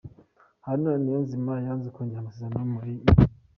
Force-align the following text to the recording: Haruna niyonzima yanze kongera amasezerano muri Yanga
Haruna 0.65 0.93
niyonzima 1.01 1.53
yanze 1.65 1.87
kongera 1.95 2.19
amasezerano 2.21 2.65
muri 2.73 2.93
Yanga 2.99 3.11